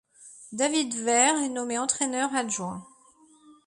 David 0.51 0.95
Weir 1.05 1.35
est 1.43 1.49
nommé 1.49 1.77
entraîneur 1.77 2.33
adjoint. 2.33 2.83